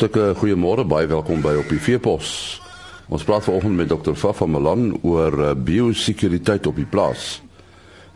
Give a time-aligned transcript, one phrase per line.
[0.00, 2.28] Hartlike goeiemôre, baie welkom by op die Veepos.
[3.12, 4.14] Ons praat vanoggend met Dr.
[4.16, 7.42] Fafa Malan oor uh, biosekuriteit op die plaas.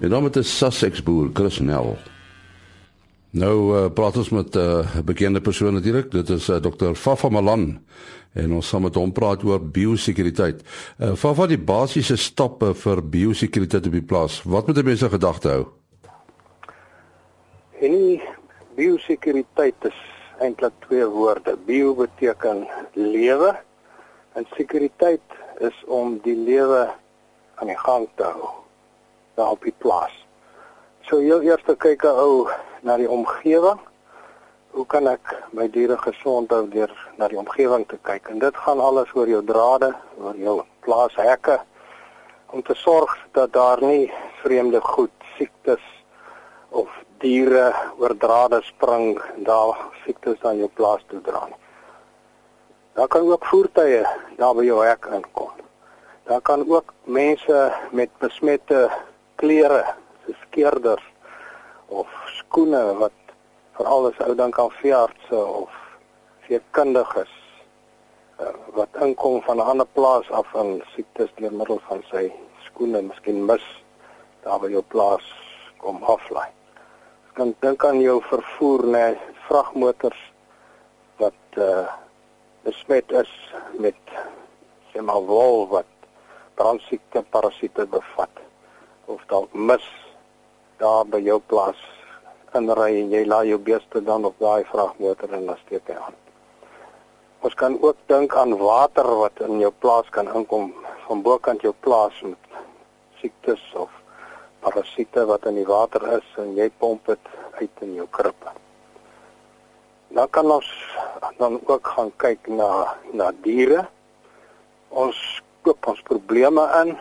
[0.00, 1.98] En dan met 'n Sussex boer, Chris Nel.
[3.30, 6.10] Nou uh, praat ons met 'n uh, bekende persoon natuurlik.
[6.10, 6.95] Dit is uh, Dr.
[6.95, 7.78] Fafa Malan
[8.32, 10.64] en ons gaan met hom praat oor biosekuriteit.
[10.98, 14.42] Uh, Fafa, die basiese stappe vir biosekuriteit op die plaas.
[14.42, 15.66] Wat moet mense gedagte hou?
[17.80, 18.20] En
[18.74, 21.56] biosekuriteit is eintlik twee woorde.
[21.56, 23.55] Bio beteken lewe
[24.33, 26.91] en sekuriteit is om die lewe
[27.55, 28.51] aan die gang te hou
[29.34, 30.15] daar op die plaas.
[31.06, 32.48] So heel eers kyk 'n ou
[32.83, 33.80] na die omgewing.
[34.70, 38.28] Hoe kan ek my diere gesond hou deur na die omgewing te kyk?
[38.28, 41.61] En dit gaan alles oor jou drade, oor jou plaashekke
[42.51, 45.83] om te sorg dat daar nie vreemde goed, siektes
[46.69, 51.47] of diere oor drade spring en daar siektes aan jou plaas toe dra.
[52.94, 54.03] Daar kan ook voertuie
[54.36, 55.52] daar by jou hek inkom.
[56.28, 57.61] Daar kan ook mense
[57.92, 58.89] met besmette
[59.41, 59.84] klere,
[60.25, 61.05] so skeerders
[61.89, 62.08] of
[62.39, 63.17] skoene wat
[63.78, 65.72] veral as ou dan kan veeartse of
[66.48, 67.33] veekundiges
[68.41, 72.28] uh, wat inkom van 'n ander plaas af van siektes deur middel van sy
[72.69, 73.64] skoene, miskien mis
[74.45, 75.25] daar by jou plaas
[75.80, 76.52] kom aflaai
[77.34, 79.04] kan dink aan jou vervoer nê
[79.48, 80.20] vragmotors
[81.18, 81.86] wat uh
[82.64, 83.32] besmet is
[83.78, 84.12] met
[84.90, 85.90] sê maar wol wat
[86.56, 88.40] brandsiekte parasiete bevat
[89.06, 89.84] of dalk mis
[90.78, 91.80] daar by jou plaas
[92.58, 96.16] inry en jy laai jou beeste dan op daai vragmotor en dan steek hy aan.
[97.44, 100.70] Ons kan ook dink aan water wat in jou plaas kan inkom
[101.06, 102.58] van bokant jou plaas met
[103.20, 103.90] siektes of
[104.65, 108.52] parasiete wat in die water is en jy pomp dit uit in jou krippe.
[110.14, 110.69] Dan kan ons
[111.39, 112.70] dan ook gaan kyk na
[113.13, 113.85] na diere.
[114.89, 115.19] Ons
[115.67, 116.95] koop ons probleme in.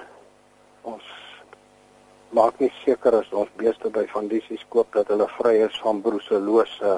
[0.90, 1.10] Ons
[2.34, 6.96] maak nie seker as ons beeste by vandisies koop dat hulle vry is van bruselose,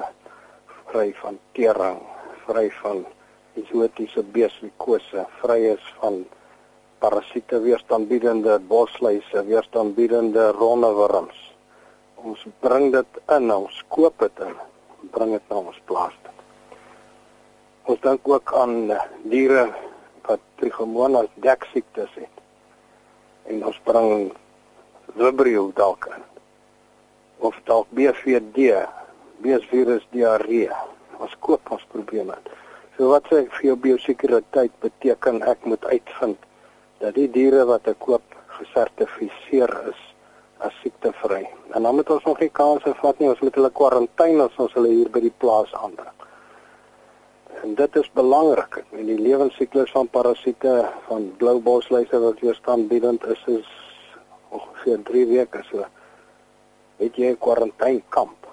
[0.88, 2.00] vry van tering,
[2.46, 3.04] vry van
[3.60, 6.22] exotiese beeslikose, vry is van
[6.98, 11.38] parasiete weerstandbiedende bosluise, weerstandbiedende ronnewurms.
[12.14, 14.54] Ons bring dit in, ons koop dit in,
[15.14, 16.16] bring dit na ons plaas.
[17.86, 18.90] Ons dink ook aan
[19.30, 19.68] diere
[20.26, 22.42] wat trichomonas deksiektes het.
[23.46, 24.32] En ons bring
[25.14, 26.24] Vibrio dalk in.
[27.46, 28.72] Of dalk BVD,
[29.44, 30.72] beesvirus diarree.
[31.22, 32.34] Ons koop ons probleme.
[32.96, 36.45] So wat sê ek vir jou biosekuriteit beteken ek moet uitvind
[36.98, 40.02] dat die diere wat ek koop gesertifiseer is
[40.64, 41.44] as siektevry.
[41.74, 44.72] En dan moet ons nog nie kanse vat nie, ons moet hulle kwarantyne as ons
[44.78, 46.14] hulle hier by die plaas aandring.
[47.62, 48.80] En dit is belangrik.
[48.80, 53.70] Ek meen die lewensiklus van parasiete van blou bosluise wat weerstandbiedend is is
[54.54, 55.84] ongeveer 3 weke so.
[57.00, 58.46] Het jy 'n kwarantainkamp?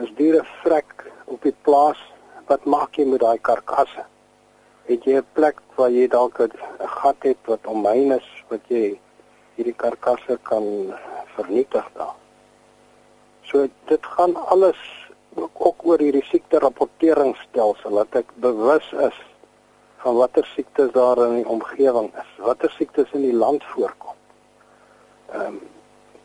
[0.00, 2.00] As diere vrek op die plaas,
[2.46, 4.04] wat maak jy met daai karkasse?
[4.88, 8.98] Het jy 'n plek waar jy dalk 'n gat het wat omheen is wat jy
[9.56, 10.94] hierdie karkasse kan
[11.36, 12.14] vernietig daar.
[13.42, 14.80] So dit gaan alles
[15.34, 19.18] ook, ook oor hierdie siekte rapporteringsstelsel dat ek bewus is
[20.04, 24.16] van watter siektes daar in die omgewing is, watter siektes in die land voorkom.
[25.32, 25.60] Ehm um,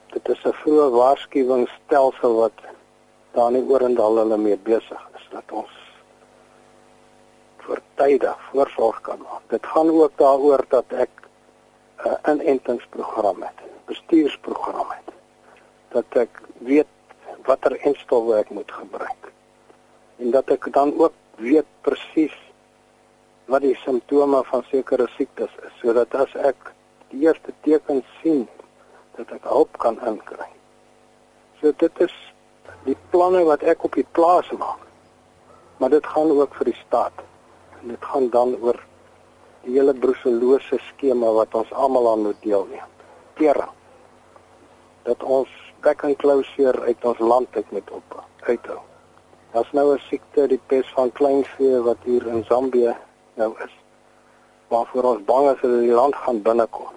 [0.10, 2.58] dit is 'n vroeë waarskuwingsstelsel wat
[3.32, 5.79] daar nie oorendal hulle mee besig is dat ons
[8.00, 9.42] voortydig voorsorg kan maak.
[9.48, 15.14] Dit gaan ook daaroor dat ek 'n uh, inentingsprogram het, bestuursprogram het.
[15.90, 16.88] Dat ek weet
[17.44, 19.32] watter enstowwe ek moet gebruik.
[20.18, 22.38] En dat ek dan ook weet presies
[23.46, 26.74] wat die simptome van sekere siektes is, sodat as ek
[27.10, 28.48] die eerste tekens sien
[29.16, 30.48] dat ek hulp kan inkry.
[31.60, 32.16] So dit is
[32.86, 34.88] die planne wat ek op die plaas maak.
[35.78, 37.28] Maar dit gaan ook vir die staat
[37.82, 38.80] en dit gaan dan oor
[39.64, 42.88] die hele bruselose skema wat ons almal aan moet deelneem.
[43.40, 43.74] Tering.
[45.08, 45.50] Dat ons
[45.84, 48.80] back and closure uit ons land uit met op uithou.
[49.52, 52.96] Daar's nou 'n siekte, die pes van kleinvee wat hier in Zambië
[53.34, 53.76] nou is.
[54.68, 56.94] Waarvoor ons bang is dat die land gaan binnekom.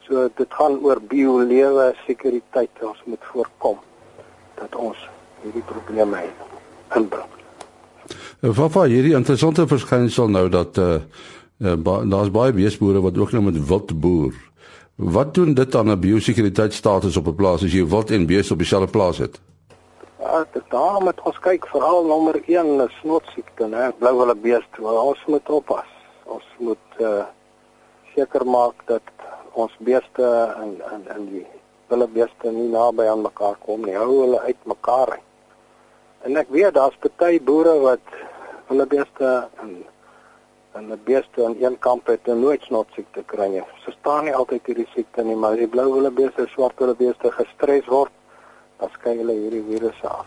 [0.00, 2.70] So dit gaan oor biolewe sekuriteit.
[2.82, 3.78] Ons moet voorkom
[4.54, 5.08] dat ons
[5.42, 6.22] hierdie probleme
[6.94, 7.41] inbring.
[8.42, 10.96] Wat hierdie interessante verskynsel nou dat uh,
[11.62, 14.34] uh ba daar's baie beesboere wat ook nou met wild boer.
[14.98, 18.58] Wat doen dit aan 'n biosekuriteitsstatus op 'n plaas as jy wild en beeste op
[18.58, 19.40] dieselfde plaas het?
[20.18, 23.92] Ja, dit daar moet ons kyk veral nommer 1 is snotsiekte, né?
[23.98, 24.82] Blou hulle beeste.
[24.82, 25.90] Ons moet oppas.
[26.24, 27.22] Ons moet uh
[28.14, 29.06] seker maak dat
[29.52, 30.26] ons beeste
[30.62, 31.46] en en en die
[31.88, 33.94] hulle beeste nie naby aan mekaar kom nie.
[33.94, 35.28] Hou hulle uit mekaar uit.
[36.22, 38.06] En ek weet daar's baie boere wat
[38.72, 39.32] hulle beeste
[39.62, 39.82] en
[40.72, 43.62] en die beeste aan een kamp het nooit snotsiekte kry nie.
[43.84, 47.32] So staan nie altyd hierdie siekte nie, maar die blou hulle beeste, swart hulle beeste
[47.36, 48.12] gestres word
[48.80, 50.26] dan skei hulle hierdie virus af.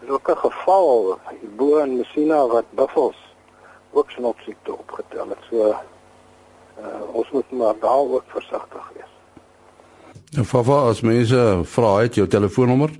[0.00, 1.18] Dis ook 'n geval
[1.56, 3.16] bo in Messina wat buffels
[3.92, 5.42] ook snopsiekte opgetel het.
[5.50, 5.76] So uh,
[7.12, 9.12] ons moet maar daar ook versigtig wees.
[10.46, 12.90] Fafa, as mense vra het jou telefoonnommer?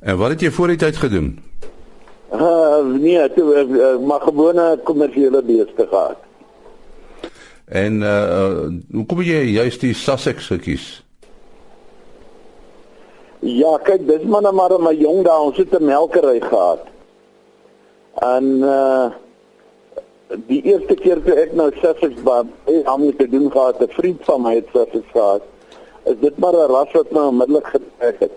[0.00, 1.30] En wat het jy voor die tyd gedoen?
[2.32, 6.20] Uh nee, toe uh, maar gewone kommersiële beeste gehad.
[7.64, 11.00] En uh hoe kom jy juist die Sussex gekies?
[13.40, 16.84] Ja, kyk, dis maar net maar my jong dae, ons het 'n melkery gehad.
[18.20, 19.12] En uh
[20.46, 23.88] die eerste keer toe ek nou Sussex baan, ek het met te doen gehad, 'n
[23.88, 25.42] vriend van my het Sussex gehad.
[26.04, 28.32] Is dit maar 'n ras wat my onmiddellik getrek het.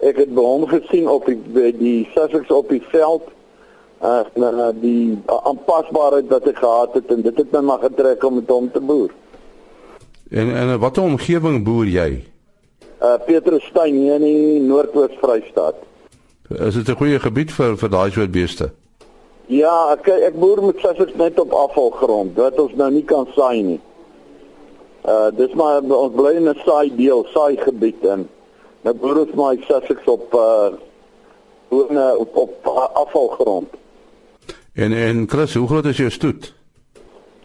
[0.00, 3.22] Ek het by hom gesien op die die Sussex op die veld
[4.02, 8.34] uh, uh die aanpasbaarheid wat ek gehad het en dit het my maar getrek om
[8.34, 9.10] met hom te boer.
[10.30, 12.24] En en watter omgewing boer jy?
[13.02, 15.74] Uh Petrusstein hier in die Noordwes Vrystaat.
[16.48, 18.72] Is dit 'n goeie gebied vir vir daai soort beeste?
[19.50, 23.62] Ja, ek ek boer met sessies net op afvalgrond wat ons nou nie kan saai
[23.62, 23.80] nie.
[25.02, 28.28] Uh dis maar ons bly in 'n saai deel, saai gebied en
[28.82, 30.70] nou boer ons maar sessies op uh
[31.72, 33.68] op, op afvalgrond.
[34.74, 36.54] En en Chris, hoe groot is jou stoet?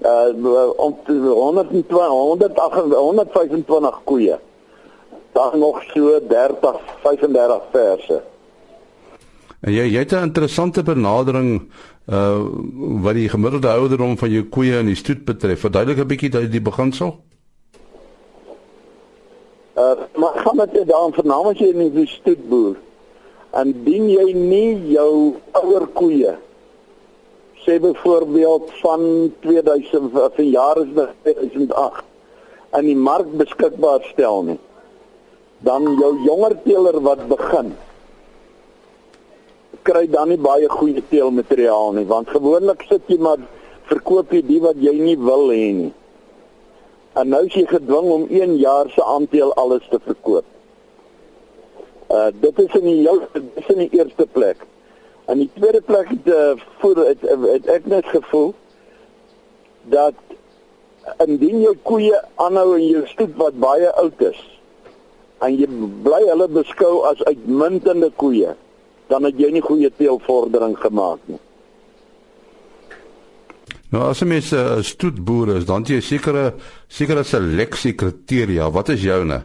[0.02, 4.40] Uh om 120 125 koeie.
[5.32, 8.22] Dan nog so 30 35 verse.
[9.62, 11.69] En jy jy het 'n interessante benadering
[12.09, 12.45] uh
[13.04, 15.59] wat die gemiddelde ouderdom van jou koeie in die stoet betref.
[15.59, 17.18] Verduidelik 'n bietjie daai die beginsel.
[19.75, 22.75] Uh maar gaan dit dan vernaam as jy in die stoet boer?
[23.51, 26.38] En dien jy nie jou ouer koeie
[27.68, 32.03] sê byvoorbeeld van 2000 vir jare is dit 2008
[32.80, 34.60] in die mark beskikbaar stel nie
[35.68, 37.74] dan jou jonger teeler wat begin
[39.88, 43.42] kry dan nie baie goeie teelmateriaal nie want gewoonlik sit jy maar
[43.88, 45.94] verkoop jy die wat jy nie wil hê nie.
[47.18, 50.45] En nou is jy gedwing om 1 jaar se aandeel alles te verkoop.
[52.13, 54.66] Uh dit is in die jou dit is in die eerste plek.
[55.31, 58.53] In die tweede plek het uh, voor het, het ek net gevoel
[59.91, 60.20] dat
[61.24, 64.39] indien jou koeie aanhou in jou stoet wat baie oud is
[65.46, 65.67] en jy
[66.03, 68.56] bly hulle beskou as uitmuntende koeie,
[69.08, 71.40] dan het jy nie goeie teelvordering gemaak nie.
[73.92, 76.54] Nou as jy mens 'n uh, stoetboer is, dan jy sekere
[76.88, 78.70] sekere seleksie kriteria.
[78.72, 79.44] Wat is joune?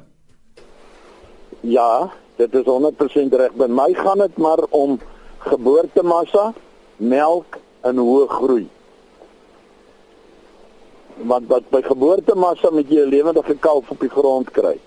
[1.60, 3.52] Ja, dit is 100% reg.
[3.54, 4.98] By my gaan dit maar om
[5.38, 6.52] geboortemassa,
[6.96, 8.66] melk en hoë groei.
[11.16, 14.78] Want wat by geboortemassa met jy 'n lewendige kalf op die grond kry.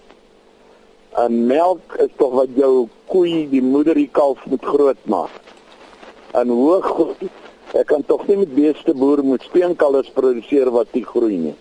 [1.23, 5.31] En melk is tog wat jou koei, die moeder die kalf moet groot maak.
[6.35, 7.29] Hoë groei,
[7.79, 11.55] ek kan tog nie met beeste boer moet speenkalvers produseer wat nie groei nie.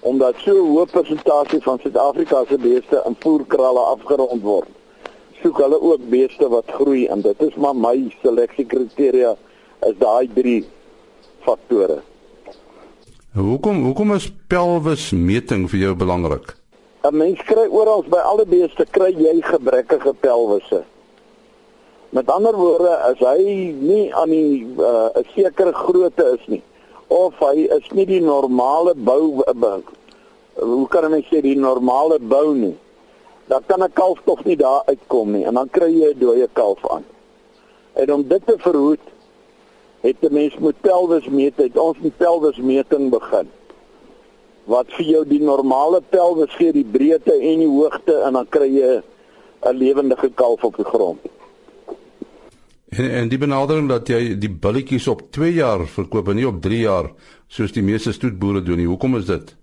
[0.00, 4.68] Omdat so 'n hoë persentasie van Suid-Afrika se beeste in voerkralle afgerond word
[5.42, 9.34] soek hulle ook beeste wat groei en dit is maar my seleksiekriteria
[9.88, 10.60] is daai drie
[11.46, 12.00] faktore.
[13.32, 16.59] Hoekom hoekom is pelwismeting vir jou belangrik?
[17.02, 20.82] 'n Mens kry oral by alle beeste kry jy gebrekkige pelwisse.
[22.10, 26.62] Met ander woorde, as hy nie aan die uh, 'n uh, sekere grootte is nie
[27.10, 29.78] of hy is nie die normale bou uh,
[30.60, 32.76] hoe kan ek sê die normale bou nie
[33.50, 36.48] dan kan 'n kalf tog nie daar uitkom nie en dan kry jy 'n dooie
[36.52, 37.04] kalf aan.
[37.92, 39.04] En om dit te verhoed,
[40.00, 43.48] het 'n mens moet pelvis meet, het ons met pelvismeting begin.
[44.64, 48.68] Wat vir jou die normale pelwis gee, die breedte en die hoogte en dan kry
[48.68, 49.02] jy
[49.62, 51.20] 'n lewendige kalf op die grond.
[52.90, 56.60] En en die benadering dat jy die bulletjies op 2 jaar verkoop en nie op
[56.62, 57.12] 3 jaar
[57.48, 58.86] soos die meeste stoetboere doen nie.
[58.86, 59.56] Hoekom is dit?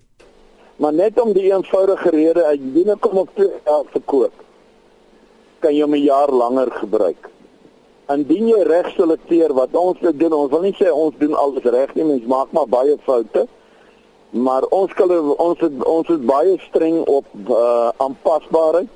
[0.77, 4.31] Maar net om die eenvoudige rede, as jy dit kom op 2 jaar verkoop,
[5.59, 7.29] kan jy hom 'n jaar langer gebruik.
[8.09, 11.95] Indien jy reg selekteer wat ons doen, ons wil nie sê ons doen alles reg
[11.95, 13.47] nie, mens maak maar baie foute
[14.29, 18.89] maar ons kan ons het, ons is baie streng op uh aanpasbaarheid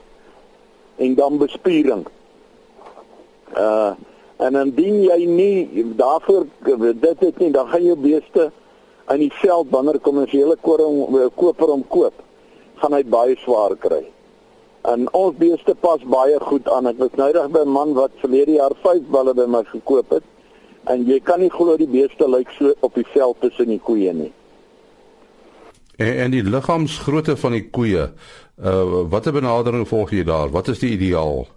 [0.96, 2.06] en dan bespiering.
[3.58, 3.92] Uh
[4.42, 8.52] en indien jy nie daarvoor dit het nie, dan gaan jou beeste
[9.14, 12.16] in die veld wanneer kommersiële koring koper om koop,
[12.82, 14.02] gaan hy baie swaar kry.
[14.90, 16.90] En ons beeste pas baie goed aan.
[16.90, 20.10] Ek was nou reg by 'n man wat verlede jaar 5 balle by my gekoop
[20.10, 20.24] het.
[20.90, 24.14] En jy kan nie glo die beeste lyk so op die veld tussen die koeie
[24.14, 24.32] nie.
[25.98, 28.10] En en die liggaamsgrootte van die koeie.
[28.62, 30.50] Uh watter benadering volg jy daar?
[30.50, 31.48] Wat is die ideaal?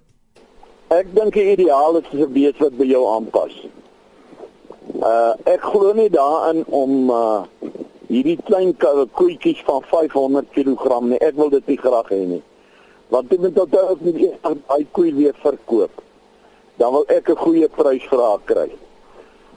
[0.94, 3.54] Ek dink die ideaal is 'n bees wat by jou aanpas.
[5.00, 7.42] Uh ek glo nie daarin om uh
[8.08, 8.76] hierdie klein
[9.12, 11.18] koetjies van 500 kg nie.
[11.18, 12.42] Ek wil dit nie graag hê nie.
[13.08, 16.02] Want ek moet onthou as ek eers daai koei weer verkoop,
[16.76, 18.70] dan wil ek 'n goeie prys vir haar kry.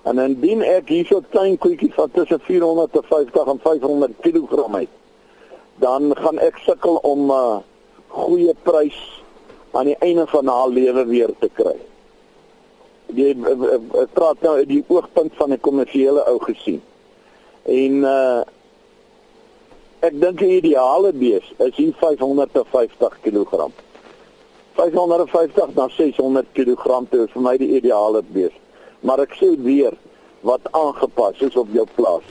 [0.08, 4.94] En indien ek hierso klein koetjies van tussen 450 en 500 kg het,
[5.84, 7.58] dan gaan ek sukkel om 'n uh,
[8.08, 9.00] goeie prys
[9.72, 11.76] aan die einde van haar lewe weer te kry.
[13.16, 13.36] Jy
[14.14, 16.82] praat nou uit die oogpunt van 'n kommersiële ou gesien.
[17.64, 18.42] En uh
[20.00, 23.70] ek dink die ideale bees is hier 550 kg.
[24.78, 28.54] 550 na 600 kg is vir my die ideale bees
[29.08, 29.96] maar ek sê weer
[30.44, 32.28] wat aangepas is op jou plaas.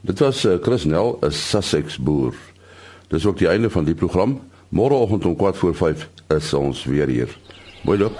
[0.00, 2.34] Dit was uh, Chris Nel, 'n Sussex boer.
[3.12, 4.40] Dis ook die einde van die program.
[4.68, 7.36] Môreoggend om 4 voor 5 is ons weer hier.
[7.84, 8.16] Mooi loop.